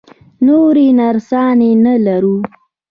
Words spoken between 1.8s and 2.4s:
نه لرو؟